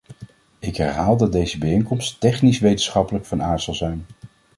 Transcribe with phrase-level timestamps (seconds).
[0.59, 4.05] Ik herhaal dat deze bijeenkomst technisch-wetenschappelijk van aard zal zijn.